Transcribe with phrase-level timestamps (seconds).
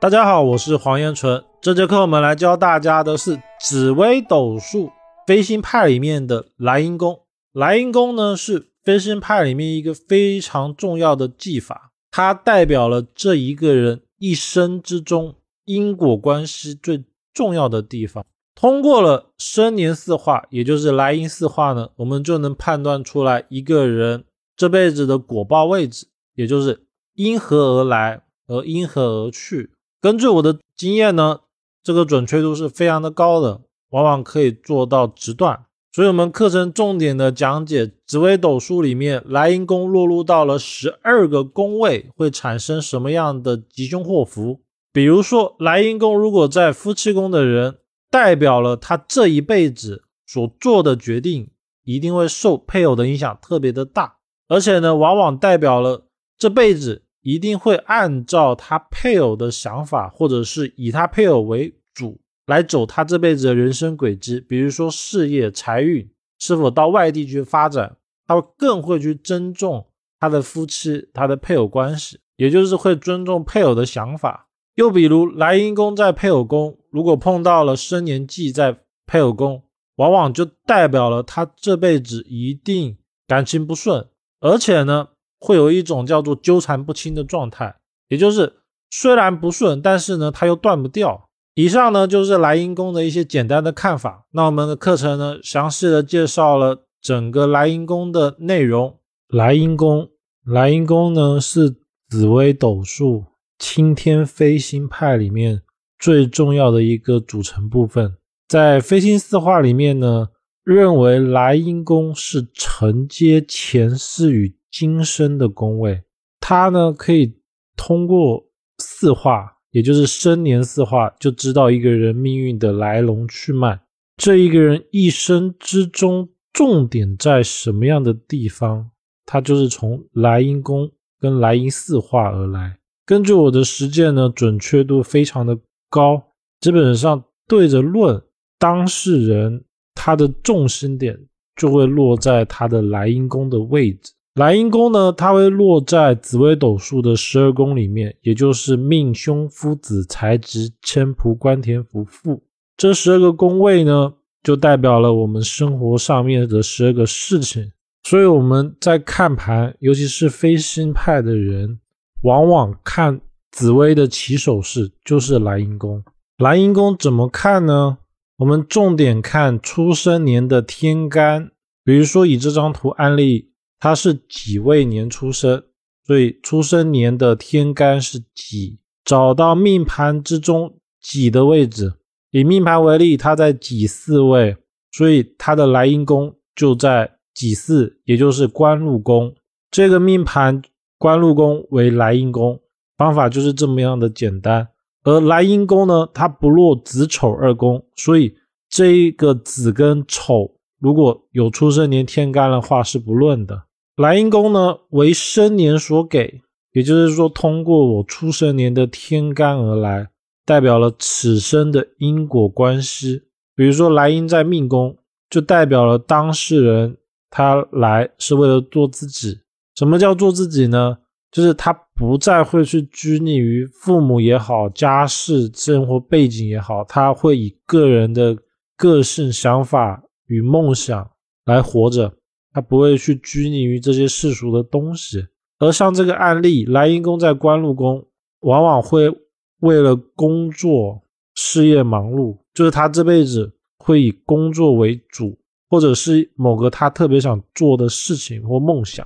[0.00, 1.42] 大家好，我是黄延纯。
[1.62, 4.92] 这节课我们来教大家的是紫微斗数
[5.26, 7.20] 飞星派里面的莱茵宫。
[7.52, 18.26] 莱茵宫呢是飞星派里面一个非常重要的技法，它代表了这一个人一生之中因果关系最重要的地方。
[18.54, 29.70] 通过了生年四化，也就是莱茵四化呢，我们就能判断出来一个人这辈子的果报位置，也就是因何而来而因何而去。
[30.04, 31.40] 根据我的经验呢，
[31.82, 35.64] 这个准确度是非常的高的，往往可以做到直断。
[35.92, 44.60] 所以，我们课程重点的讲解紫微斗数里面，莱茵宫落入到了十二个宫位，会产生什么样的吉凶祸福？
[44.92, 47.78] 比如说，莱茵宫如果在夫妻宫的人，
[48.10, 51.48] 代表了他这一辈子所做的决定，
[51.84, 54.16] 一定会受配偶的影响特别的大，
[54.48, 57.03] 而且呢，往往代表了这辈子。
[57.24, 64.38] 一定会按照他配偶的想法，或者是以他配偶为主来走他这辈子的人生轨迹。
[64.38, 66.06] 比如说事业、财运，
[66.38, 69.86] 是否到外地去发展，他会更会去尊重
[70.20, 74.48] 他的夫妻、他的配偶关系，也就是会尊重配偶的想法。
[74.74, 79.62] 又比如莱茵宫在配偶宫，如果碰到了生年忌在配偶宫，
[79.96, 84.06] 往往就代表了他这辈子一定感情不顺，
[84.40, 85.08] 而且呢。
[85.44, 87.76] 会有一种叫做纠缠不清的状态，
[88.08, 88.50] 也就是
[88.90, 91.28] 虽然不顺，但是呢，它又断不掉。
[91.54, 94.24] 以上呢就是莱茵宫的一些简单的看法。
[94.32, 98.98] 那我们的课程呢，详细的介绍了整个莱茵宫的内容。
[99.28, 100.08] 莱茵宫，
[100.46, 101.76] 莱茵宫呢是
[102.08, 103.26] 紫微斗数
[103.58, 105.60] 青天飞星派里面
[105.98, 108.16] 最重要的一个组成部分。
[108.48, 110.28] 在飞星四化里面呢，
[110.64, 116.02] 认为莱茵宫是承接前世与今生的宫位，
[116.40, 117.32] 它呢可以
[117.76, 118.44] 通过
[118.78, 123.80] 四化，也就是生年四化，就知道一个人命运的来龙去脉。
[124.16, 128.90] 这一个人一生之中重点在什么样的地方，
[129.24, 130.90] 他就是从莱茵宫
[131.20, 132.76] 跟莱茵四化而来。
[133.06, 135.56] 根据我的实践呢，准确度非常的
[135.88, 136.20] 高，
[136.60, 138.20] 基本上对着论，
[138.58, 139.64] 当事人
[139.94, 141.16] 他的重心点
[141.54, 144.12] 就会落在他的莱茵宫的位置。
[144.34, 152.42] 莱茵宫呢，它会落在紫微斗数的十二宫里面，也就是命凶夫子财职迁仆官田福富
[152.76, 154.12] 这十二个宫位呢，
[154.42, 157.70] 就代表了我们生活上面的十二个事情。
[158.02, 161.78] 所以我们在看盘，尤其是非星派的人，
[162.24, 163.20] 往往看
[163.52, 166.02] 紫微的起手式就是莱茵宫。
[166.38, 167.98] 莱茵宫怎么看呢？
[168.38, 171.52] 我们重点看出生年的天干，
[171.84, 173.53] 比如说以这张图案例。
[173.78, 175.62] 他是己未年出生，
[176.06, 178.80] 所以出生年的天干是己。
[179.04, 181.92] 找到命盘之中己的位置，
[182.30, 184.56] 以命盘为例，他在己巳位，
[184.90, 189.34] 所以他的来因宫就在己巳，也就是官禄宫。
[189.70, 190.62] 这个命盘
[190.96, 192.58] 官禄宫为来因宫，
[192.96, 194.68] 方法就是这么样的简单。
[195.02, 198.34] 而来因宫呢，它不落子丑二宫，所以
[198.70, 203.62] 这个子跟丑如果有出生年天干的话是不论的。
[203.96, 206.42] 莱茵宫呢为生年所给，
[206.74, 210.10] 也就是说，通过我出生年的天干而来，
[210.44, 213.22] 代表了此生的因果关系。
[213.56, 214.94] 比如说，莱茵在命宫，
[215.30, 216.98] 就代表了当事人
[217.30, 219.38] 他来是为了做自己。
[219.76, 220.98] 什么叫做自己呢？
[221.32, 228.36] 就是他不再会去拘泥于父母也好、家世、生活背景也好，他会以个人的
[228.76, 231.10] 个性、想法与梦想
[231.44, 232.12] 来活着。
[232.52, 235.26] 他不会去拘泥于这些世俗的东西，
[235.58, 238.06] 而像这个案例，莱茵宫在官禄宫，
[238.42, 239.12] 往往会
[239.58, 241.02] 为了工作
[241.34, 245.36] 事业忙碌，就是他这辈子会以工作为主，
[245.68, 249.04] 或者是某个他特别想做的事情或梦想。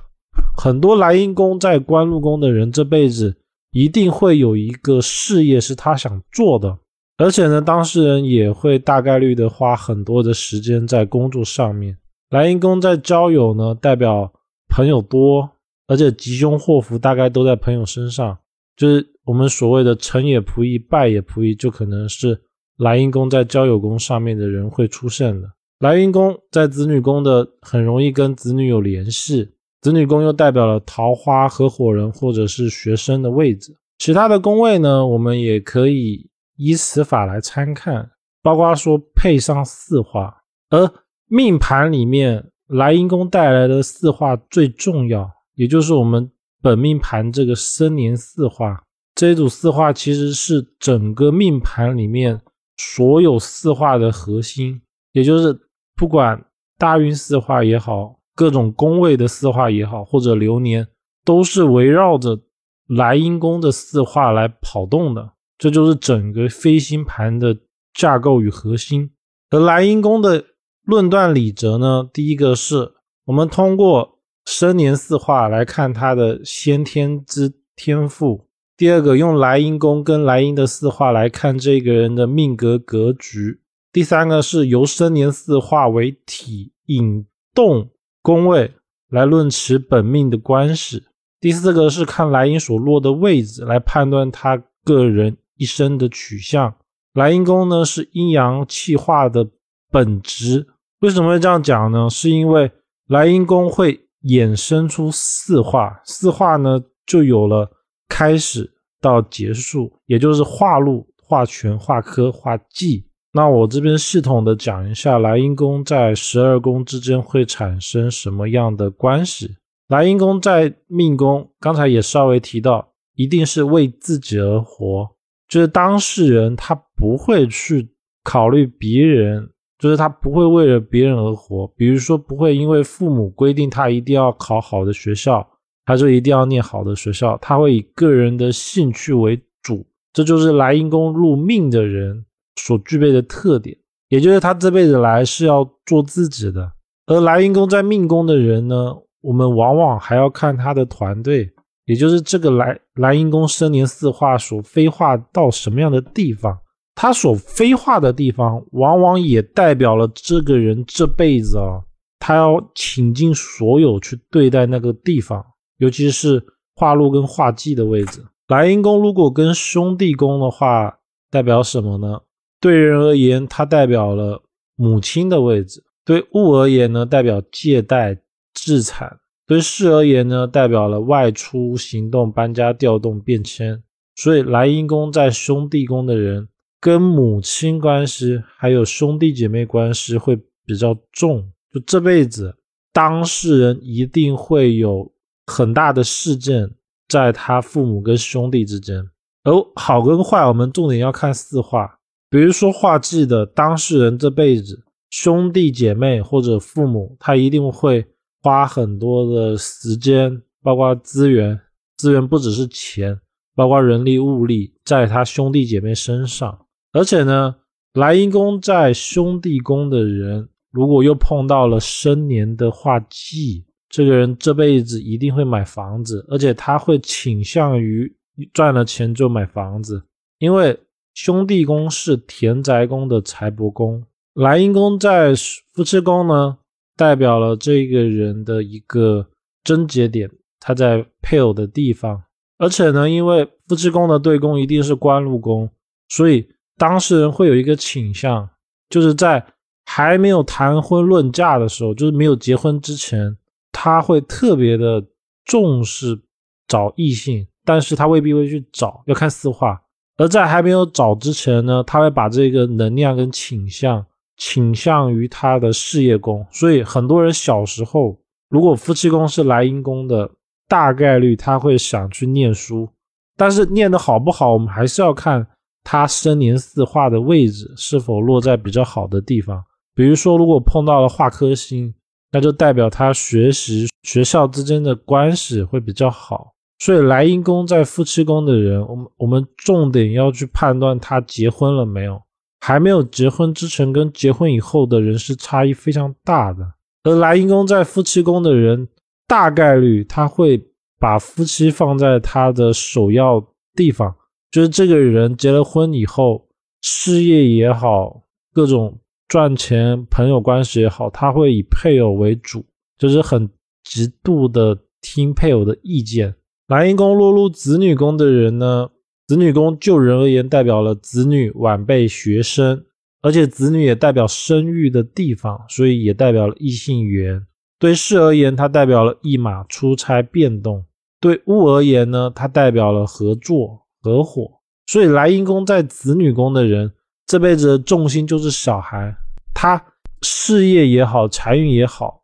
[0.55, 3.35] 很多莱茵宫在官禄宫的人，这辈子
[3.71, 6.77] 一定会有一个事业是他想做的，
[7.19, 11.97] 而且呢，当事人也会大概率的花很多的时间在工作上面。
[12.29, 14.31] 莱茵宫在交友呢，代表
[14.69, 15.49] 朋友多，
[15.85, 18.37] 而且吉凶祸福大概都在朋友身上，
[18.77, 22.39] 就是我们所谓的成也仆役，败也仆役，就可能是
[22.77, 25.51] 莱茵宫在交友宫上面的人会出现的。
[25.79, 29.49] 莱茵宫在子女宫的，很容易跟子女有联系，
[29.81, 33.75] 子女宫又代表了桃花、合伙人或者是学生的位置。
[33.97, 36.29] 其他的宫位呢，我们也可以
[36.59, 38.11] 依此法来参看，
[38.43, 40.87] 包括说配上四化，而。
[41.31, 48.83] 命盘里面莱茵宫带来的四化最重要，也就是我们本命盘这个生年四化。
[49.13, 52.41] 这一组四化其实是整个命盘里面
[52.77, 54.81] 所有四化的核心，
[55.11, 55.55] 也就是
[55.95, 56.43] 不管
[56.79, 60.87] 大运四化也好，各种宫位的四化也好，或者流年，
[61.23, 62.39] 都是围绕着
[62.87, 65.33] 莱茵宫的四化来跑动的。
[65.59, 67.55] 这就是整个飞星盘的
[67.93, 69.11] 架构与核心。
[69.51, 70.45] 而莱茵宫的
[70.83, 72.93] 论断理则呢，第一个是
[73.25, 78.47] 我们通过生年四化来看他的先天之天赋。
[78.77, 83.59] 第二个，用莱茵宫跟莱茵的四化来看这个人的命格格局。
[83.91, 87.89] 第三个是由生年四化为体引动
[88.21, 88.71] 宫位
[89.09, 91.03] 来论持本命的关系。
[91.41, 96.73] 第四个是看莱茵所落的位置来判断他个人一生的取向。
[97.13, 99.47] 莱茵宫呢是阴阳气化的
[99.91, 100.67] 本质。
[101.01, 102.09] 为什么会这样讲呢？
[102.09, 102.71] 是因为
[103.07, 107.69] 莱茵宫会衍生出四化，四化呢就有了。
[108.11, 113.05] 开始到结束，也就是化禄、化权、化科、化忌。
[113.31, 119.55] 那我这边系统的讲一下，莱茵宫在十二宫之间会产生什么样的关系？
[119.87, 125.07] 莱茵宫在命宫，刚才也稍微提到，一定是为自己而活，
[125.49, 127.89] 就是当事人他不会去
[128.23, 131.67] 考虑别人，就是他不会为了别人而活。
[131.75, 135.45] 比如说，不会因为父母规定他一定要考好的学校。
[135.85, 142.23] 他就一定要念好的学校，他会以个人的兴趣为主，这就是莱茵宫入命的人
[142.57, 143.75] 所具备的特点，
[144.09, 146.71] 也就是他这辈子来是要做自己的。
[147.07, 151.49] 而莱茵宫在命宫的人呢，我们往往还要看他的团队，
[151.89, 156.55] 也就是这个莱莱茵宫生年四化所飞化到什么样的地方，
[156.93, 161.81] 他所飞化的地方，往往也代表了这个人这辈子啊，
[162.19, 165.43] 他要倾尽所有去对待那个地方。
[165.77, 166.45] 尤其是
[166.75, 170.99] 化禄跟化忌的位置，莱茵宫如果跟兄弟宫的话，
[171.31, 172.21] 代表什么呢？
[172.61, 174.43] 对人而言，它代表了
[174.75, 178.21] 母亲的位置；对物而言呢，代表借贷、
[178.53, 179.07] 自产；
[179.49, 183.81] 对事而言呢，代表了外出行动、搬家、调动、变迁。
[184.15, 186.47] 所以，莱茵宫在兄弟宫的人，
[186.79, 192.55] 跟母亲关系还有兄弟姐妹关系会比较重，就这辈子，
[192.93, 195.11] 当事人一定会有。
[195.51, 196.69] 很大的事件
[197.07, 199.03] 在他父母跟兄弟之间，
[199.43, 201.97] 而好跟坏，我们重点要看四化。
[202.29, 208.05] 比如说画忌的当事人这辈子，兄弟姐妹或者父母，他一定会
[208.41, 211.59] 花很多的时间，包括资源，
[211.97, 213.19] 资源不只是钱，
[213.55, 216.65] 包括人力物力，在他兄弟姐妹身上。
[216.91, 217.55] 而且呢，
[217.93, 223.65] 莱茵宫在兄弟宫的人，如果又碰到了生年的画忌。
[223.91, 228.15] 这个人这辈子一定会买房子，而且他会倾向于
[228.53, 230.03] 赚了钱就买房子，
[230.37, 230.79] 因为
[231.15, 234.03] 兄弟宫是田宅宫的财帛宫，
[234.35, 235.33] 莱茵宫在
[235.73, 236.58] 夫妻宫呢，
[236.99, 239.25] 代表了这个人的一个
[239.63, 240.29] 症结点，
[240.59, 242.21] 他在配偶的地方，
[242.57, 245.69] 而且呢，因为夫妻宫的对宫一定是官禄宫，
[246.09, 246.45] 所以
[246.77, 248.49] 当事人会有一个倾向，
[248.89, 249.45] 就是在
[249.85, 253.37] 还没有谈婚论嫁的时候，就是没有结婚之前。
[253.71, 255.01] 他会特别的
[255.45, 256.19] 重视
[256.67, 259.81] 找异性，但是他未必会去找，要看四化。
[260.17, 264.05] 而在还没有找之前呢，他会把这个能量跟倾向
[264.39, 266.43] 倾向于他的事业宫。
[266.49, 268.17] 所以很多人小时候，
[268.49, 270.31] 如果夫妻宫是莱茵宫的，
[270.67, 272.89] 大概率他会想去念书。
[273.37, 275.45] 但是念的好不好，我们还是要看
[275.83, 279.63] 他生年四化的位置是否落在比较好的地方。
[279.93, 281.93] 比如说，如果碰到了化科星。
[282.31, 292.21] 那就代表他学习学校之间的关系会比较好，所以莱茵宫在夫妻宫的人，我们我们重点要去判断他结婚了没有，
[292.59, 296.73] 还没有结婚之前跟结婚以后的人是差异非常大的。
[297.03, 298.87] 而莱茵宫在夫妻宫的人，
[299.27, 300.61] 大概率他会
[300.99, 304.15] 把夫妻放在他的首要地方，
[304.51, 306.47] 就是这个人结了婚以后，
[306.81, 308.23] 事业也好，
[308.53, 308.99] 各种。
[309.29, 312.65] 赚钱、朋友关系也好，他会以配偶为主，
[312.97, 313.47] 就是很
[313.83, 316.33] 极度的听配偶的意见。
[316.65, 318.89] 莱茵宫落入子女宫的人呢，
[319.29, 322.83] 子女宫就人而言，代表了子女、晚辈、学生，
[323.21, 327.45] 而且子女也代表生育的地方，所以也代表了异性缘。
[327.77, 330.81] 对事而言，它代表了一马出差、变动；
[331.21, 334.49] 对物而言呢，它代表了合作、合伙。
[334.87, 336.91] 所以莱茵宫在子女宫的人。
[337.27, 339.15] 这辈子的重心就是小孩，
[339.53, 339.79] 他
[340.23, 342.23] 事业也好，财运也好，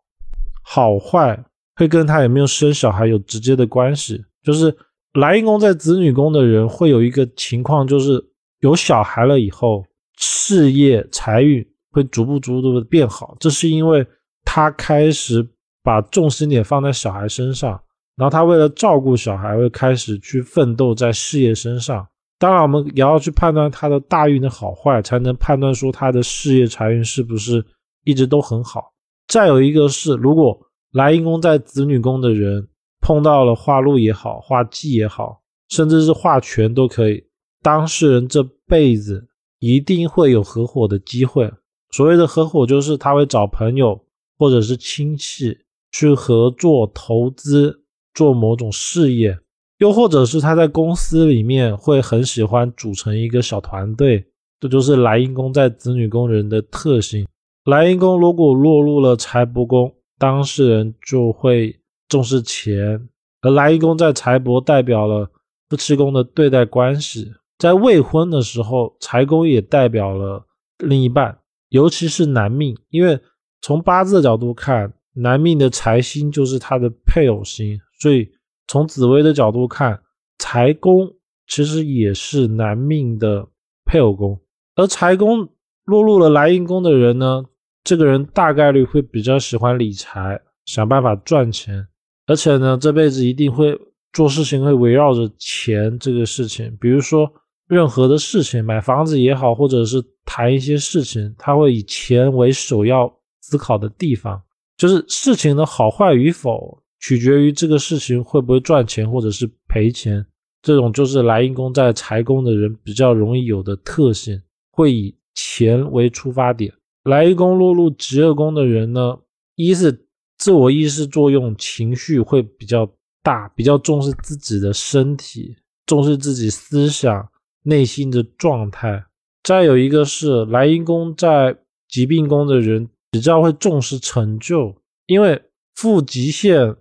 [0.63, 1.39] 好坏
[1.75, 4.25] 会跟他有没有生小孩有直接的关系。
[4.41, 4.75] 就是
[5.15, 8.22] 莱茵宫在子女宫的人会有一个情况，就是
[8.60, 9.86] 有小孩了以后，
[10.17, 13.36] 事业财运会逐步逐步的变好。
[13.39, 14.05] 这是因为
[14.43, 15.48] 他开始
[15.81, 17.79] 把重心点放在小孩身上，
[18.17, 22.05] 然后他为了照顾小孩，会开始去奋斗在事业身上。
[22.38, 27.63] 当然，我们也要去判断他的大运的好坏，才能判断说他的事业财运是不是
[28.03, 28.91] 一直都很好。
[29.29, 30.60] 再有一个是，如果
[30.91, 32.67] 莱茵宫在子女宫的人
[33.05, 37.24] 碰到了化禄也好，化忌也好，甚至是化权都可以，
[37.62, 39.27] 当事人这辈子
[39.59, 41.53] 一定会有合伙的机会。
[41.91, 44.03] 所谓的合伙，就是他会找朋友
[44.39, 45.55] 或者是亲戚
[45.91, 47.83] 去合作投资，
[48.15, 49.38] 做某种事业。
[49.77, 54.25] 又或者是他在公司里面会很喜欢组成一个小团队，
[54.59, 57.27] 这就是莱茵宫在子女宫人的特性。
[57.65, 63.00] 莱茵宫如果落入了财帛宫，当事人就会重视钱；
[63.41, 65.29] 而莱茵宫在财帛代表了
[65.69, 70.45] 夫妻宫的对待关系，在未婚的时候，财宫也代表了
[70.79, 73.19] 另一半，尤其是男命，因为
[73.62, 78.31] 从八字的角度看，男命的财星就是他的配偶星，所以。
[78.67, 80.01] 从紫薇的角度看，
[80.39, 81.07] 财宫
[81.45, 83.47] 其实也是男命的
[83.85, 84.41] 配偶宫，
[84.75, 85.47] 而财宫
[85.83, 87.45] 落入了莱茵宫的人呢，
[87.83, 91.88] 这个人大概率会比较喜欢理财，想办法赚钱，
[92.27, 93.77] 而且呢，这辈子一定会
[94.13, 97.32] 做事情会围绕着钱这个事情，比如说
[97.67, 104.41] 任何的事情，买房子也好，或者是谈一些事情，他会以钱为首要思考的地方，
[104.77, 106.82] 就是事情的好坏与否。
[107.01, 110.25] 取决于这个事情会不会赚钱或者是赔钱，
[110.63, 114.41] 这种就是莱茵宫在财宫的人比较容易有的特性，
[114.72, 116.74] 会以钱为出发点。
[117.03, 119.20] 莱茵宫落入极恶宫的人呢，
[119.55, 120.04] 一是
[120.37, 122.89] 自我意识作用，情绪会比较
[123.23, 127.29] 大，比较重视自己的身体，重视自己思想
[127.63, 129.05] 内心的状态。
[129.43, 134.75] 再有一个是莱茵宫在疾病宫的人比较会重视成就，
[135.07, 135.41] 因为
[135.75, 136.75] 负极限。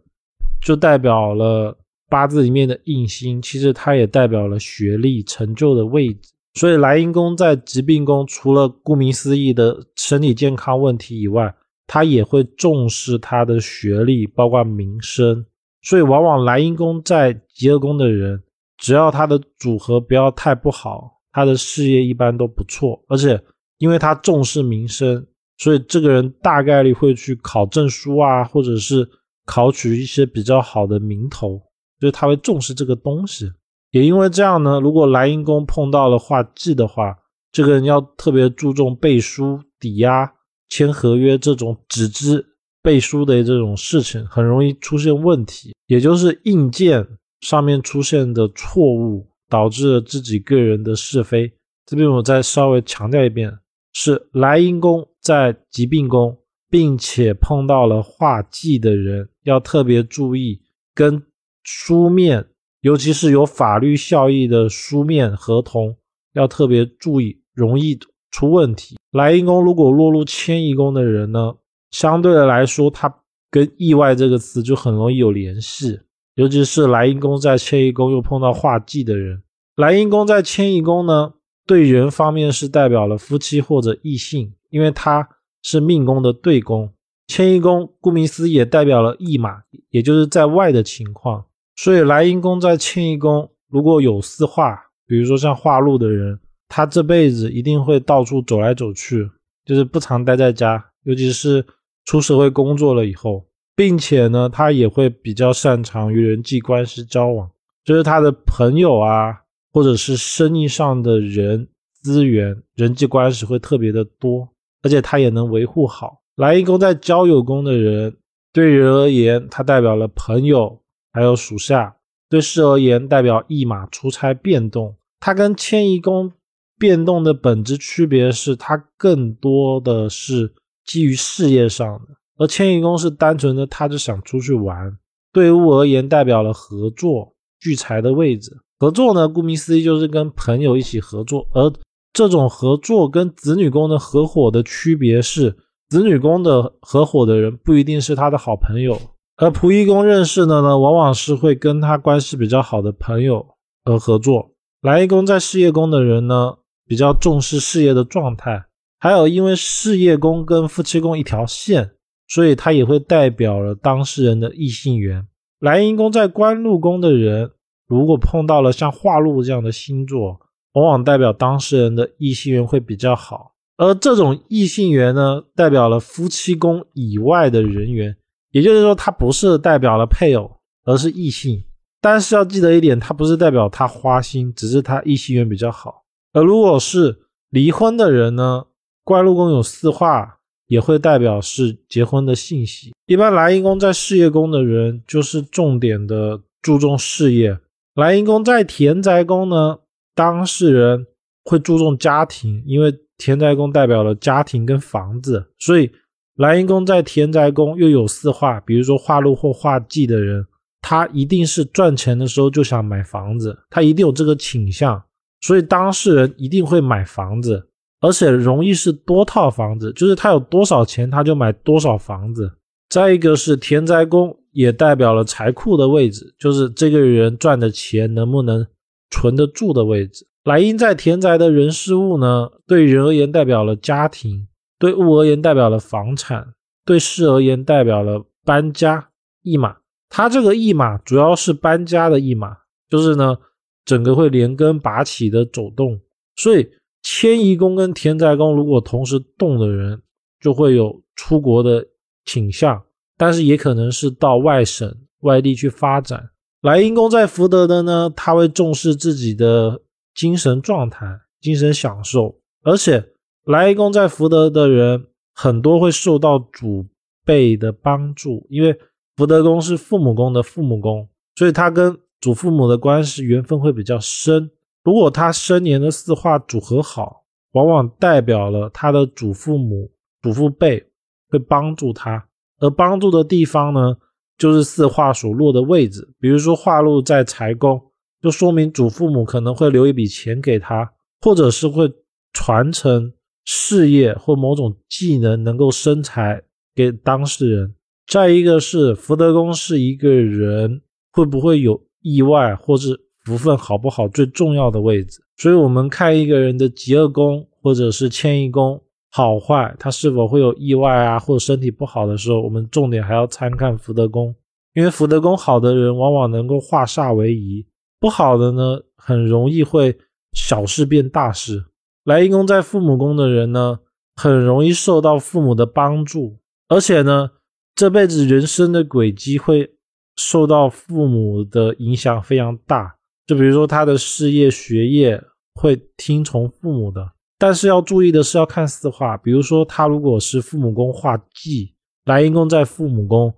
[0.63, 1.77] 就代表了
[2.09, 6.33] 八字里面的印星，其实它也代表了学历成就的位置。
[6.55, 11.55] 所以莱茵宫在疾病宫，除了顾名思义的身体健康问题以外，
[11.87, 15.45] 他也会重视他的学历，包括名声。
[15.83, 18.43] 所以往往莱茵宫在极恶宫的人，
[18.79, 23.05] 只要他的组合不要太不好，他的事业一般都不错。
[23.09, 23.43] 而且
[23.79, 25.27] 因为他重视名声，
[25.59, 29.09] 所以这个人大概率会去考证书啊，或者是。
[29.47, 31.61] 考取一些比较好的名头，
[32.01, 33.53] 所以他会重视这个东西。
[33.91, 37.15] 也因为这样呢，如果莱茵宫碰到了画技的话，
[37.53, 40.33] 这个人要特别注重背书、抵押、
[40.75, 42.45] 签合约这种纸质
[42.83, 45.73] 背书的这种事情，很容易出现问题。
[45.87, 47.07] 也就是硬件
[47.43, 51.53] 上面出现的错误，导致了自己个人的是非。
[51.87, 53.57] 这边我再稍微强调一遍，
[53.93, 56.37] 是莱茵宫在疾病宫。
[56.71, 60.61] 并且碰到了画忌的人，要特别注意
[60.93, 61.23] 跟
[61.63, 62.45] 书面，
[62.81, 65.97] 尤其是有法律效益的书面合同，
[66.33, 67.97] 要特别注意，容易
[68.35, 68.97] 出问题。
[69.13, 71.55] 莱茵宫如果落入迁移宫的人呢，
[71.93, 73.15] 相对的来说，他
[73.49, 76.01] 跟意外这个词就很容易有联系，
[76.35, 79.41] 尤其是莱茵宫在迁移宫又碰到画忌的人，
[79.77, 85.29] 莱茵宫在迁移宫呢，对人方面是代表了夫妻或者异性，因为他。
[85.67, 86.93] 是命宫的对宫，
[87.27, 91.43] 迁移宫顾名思义也代表了驿马，也就是在外的情况。
[91.75, 96.39] 所以莱茵宫在迁移宫如果有四化，比如说像化禄的人，
[96.77, 99.31] 他这辈子一定会到处走来走去，
[99.65, 101.65] 就是不常待在家，尤其是
[102.05, 107.49] 出社会工作了以后，并且呢，他也会比较擅长与人际关系交往，
[107.85, 111.69] 就是他的朋友啊，或者是生意上的人
[112.03, 114.49] 资源、人际关系会特别的多。
[114.83, 116.23] 而且他也能维护好。
[116.35, 118.17] 来一宫在交友宫的人，
[118.53, 121.95] 对人而言，他代表了朋友，还有属下；
[122.29, 124.97] 对事而言，代表驿马出差变动。
[125.21, 126.33] 他跟迁移宫
[126.79, 130.53] 变动的本质区别是，它更多的是
[130.85, 134.97] 基于事业上的，而迁移宫是单纯的，他就想出去玩。
[135.33, 138.57] 对物而言，代表了合作聚财的位置。
[138.79, 141.73] 合作呢，顾名思义就是跟朋友一起合作，而
[142.13, 145.57] 这种合作跟子女宫的合伙的区别是，
[145.89, 149.01] 子女宫的合伙的人不一定是他的好朋友，
[149.37, 153.47] 而仆役宫认识的呢，往往是会跟他关系比较好的朋友
[153.85, 154.51] 而合作。
[154.83, 158.65] 来一宫在事业宫的人呢，比较重视事业的状态，
[158.99, 161.93] 还有因为事业宫跟夫妻宫一条线，
[162.29, 165.27] 所以它也会代表了当事人的异性缘。
[165.61, 167.51] 来阴宫在官禄宫的人，
[167.87, 170.39] 如果碰到了像化禄这样的星座，
[170.73, 173.53] 往往代表当事人的异性缘会比较好。
[173.77, 178.15] 而这种异性缘呢，代表了夫妻宫以外的人缘，
[178.53, 181.65] 也就是说，它不是代表了配偶，而是异性。
[182.01, 186.04] 但是要记得一点，它不是代表他花心，只是他异性缘比较好。
[186.35, 188.67] 而如果是离婚的人呢，
[189.03, 192.93] 官禄宫有四化，也会代表是结婚的信息。
[193.07, 197.59] 一般莱茵宫在事业宫的人，就是重点的注重事业。
[197.95, 199.79] 莱茵宫在田宅宫呢，
[200.15, 201.07] 当事人
[201.43, 202.95] 会注重家庭，因为。
[203.17, 205.89] 田宅宫代表了家庭跟房子，所以
[206.35, 210.45] 莱茵宫在田宅宫又有四化，比如说化禄或化忌的人，
[210.83, 215.01] 他一定是赚钱的时候就想买房子，他一定有这个倾向，
[215.45, 217.69] 所以当事人一定会买房子，
[218.01, 222.51] 而且容易是多套房子，就是他有多少钱他就买多少房子。
[222.89, 228.67] 再一个是田宅宫也代表了财库的位置，就是这个人赚的钱能不能
[229.11, 230.27] 存得住的位置。
[230.45, 234.49] 莱茵在田宅的人事物呢，对人而言代表了家庭，
[234.79, 236.55] 对物而言代表了房产，
[236.87, 239.11] 对事而言代表了搬家
[239.43, 239.77] 驿马。
[240.09, 242.57] 他这个驿马主要是搬家的驿马，
[242.89, 243.37] 就是呢，
[243.85, 246.01] 整个会连根拔起的走动。
[246.37, 246.69] 所以
[247.03, 250.01] 迁移宫跟田宅宫如果同时动的人，
[250.41, 251.87] 就会有出国的
[252.25, 252.83] 倾向，
[253.17, 256.31] 但是也可能是到外省、外地去发展。
[256.63, 259.81] 莱茵宫在福德的呢，他会重视自己的。
[260.15, 261.05] 精神状态、
[261.41, 263.05] 精神享受，而且
[263.47, 266.87] 来宫在福德的人很多会受到祖
[267.25, 268.79] 辈的帮助，因为
[269.17, 274.51] 福德宫是父母宫的父母宫，所以他跟祖父母的关系缘分会比较深。
[274.83, 279.91] 如果他生年的四化组合好，往往代表了他的祖父母、
[280.23, 280.83] 祖父辈
[281.29, 282.27] 会帮助他，
[282.61, 283.99] 而帮助的地方呢，
[284.39, 287.79] 就是四化所落的位置，比如说化禄在财宫。
[288.23, 290.91] 就说明祖父母可能会留一笔钱给他，
[291.21, 291.93] 或者是会
[292.33, 293.13] 传承
[293.45, 296.43] 事业或某种技能，能够生财
[296.75, 297.75] 给当事人。
[298.07, 300.81] 再一个是福德宫是一个人
[301.13, 305.21] 会不会有意外，或是福分好不好最重要的位置。
[305.39, 314.35] 所以，我们看一个人的极恶宫或者是迁移宫好坏，他是否会有意外啊，或者身体不好的时候，我们重点还要参看福德宫，
[314.75, 317.67] 因为福德宫好的人往往能够化煞为宜。
[317.99, 319.97] 不好的呢，很容易会
[320.35, 321.65] 小事变大事。
[322.05, 323.79] 来一宫在父母宫的人呢，
[324.15, 326.37] 很容易受到父母的帮助，
[326.69, 327.31] 而且呢，
[327.75, 329.74] 这辈子人生的轨迹会
[330.17, 332.95] 受到父母的影响非常大。
[333.27, 335.23] 就比如说他的事业、学业
[335.55, 339.17] 会听从父母的，但是要注意的是要看四化。
[339.17, 341.75] 比如说他如果是父母宫化忌，
[342.05, 343.35] 来阴宫在父母宫，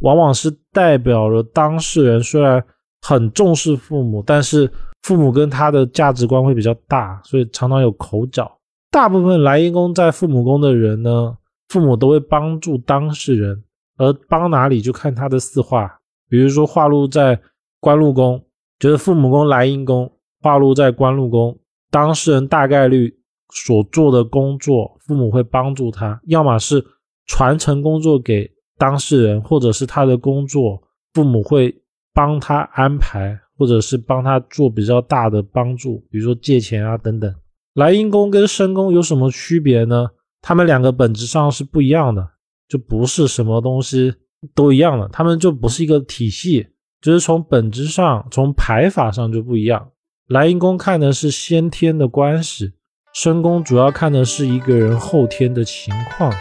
[0.00, 2.64] 往往是代表了当事人虽然。
[3.02, 4.70] 很重视父母，但是
[5.04, 8.58] 父母跟他的价值观会比较大，所以常常有口角。
[8.90, 11.34] 大部分来阴宫在父母宫的人呢，
[11.68, 13.64] 父母都会帮助当事人，
[13.96, 15.99] 而帮哪里就看他的四化。
[16.30, 17.38] 比如说化禄在
[17.78, 18.42] 官禄宫，
[18.78, 21.58] 就是父母宫来阴宫，化禄在官禄宫，
[21.90, 23.14] 当事人大概率
[23.52, 26.82] 所做的工作，父母会帮助他，要么是
[27.26, 31.76] 传承工作给当事人，或者是他的工作，父母会。
[32.12, 37.32] 帮他安排，或者是帮他做比较大的帮助，比如说借钱啊等等。
[37.74, 40.08] 来阴宫跟申宫有什么区别呢？
[40.42, 42.28] 他们两个本质上是不一样的，
[42.68, 44.12] 就不是什么东西
[44.54, 46.68] 都一样的，他们就不是一个体系，
[47.00, 49.90] 就是从本质上、从排法上就不一样。
[50.28, 52.72] 莱茵宫看的是先天的关系，
[53.12, 56.32] 申宫主要看的是一个人后天的情况。